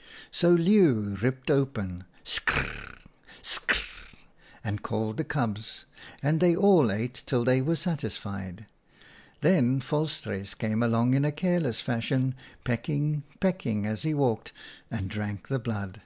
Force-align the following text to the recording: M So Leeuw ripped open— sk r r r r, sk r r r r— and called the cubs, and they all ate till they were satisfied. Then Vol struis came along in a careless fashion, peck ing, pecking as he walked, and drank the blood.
M 0.00 0.06
So 0.30 0.50
Leeuw 0.54 1.16
ripped 1.20 1.50
open— 1.50 2.04
sk 2.24 2.56
r 2.56 2.62
r 2.62 2.64
r 2.64 2.70
r, 2.70 2.94
sk 3.42 3.70
r 3.70 3.76
r 3.76 3.82
r 3.82 4.12
r— 4.14 4.18
and 4.64 4.80
called 4.82 5.18
the 5.18 5.24
cubs, 5.24 5.84
and 6.22 6.40
they 6.40 6.56
all 6.56 6.90
ate 6.90 7.22
till 7.26 7.44
they 7.44 7.60
were 7.60 7.76
satisfied. 7.76 8.64
Then 9.42 9.78
Vol 9.80 10.06
struis 10.06 10.56
came 10.56 10.82
along 10.82 11.12
in 11.12 11.26
a 11.26 11.32
careless 11.32 11.82
fashion, 11.82 12.34
peck 12.64 12.88
ing, 12.88 13.24
pecking 13.40 13.84
as 13.84 14.02
he 14.04 14.14
walked, 14.14 14.52
and 14.90 15.10
drank 15.10 15.48
the 15.48 15.58
blood. 15.58 16.00